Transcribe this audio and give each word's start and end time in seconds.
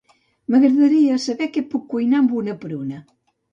M'agradaria 0.55 1.19
saber 1.27 1.49
què 1.59 1.63
puc 1.75 1.85
cuinar 1.93 2.19
amb 2.25 2.35
una 2.43 2.59
pruna. 2.67 3.07